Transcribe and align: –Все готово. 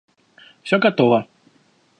–Все 0.63 0.79
готово. 0.79 1.27